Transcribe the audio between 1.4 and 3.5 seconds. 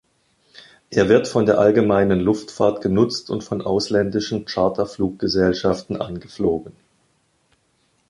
der Allgemeinen Luftfahrt genutzt und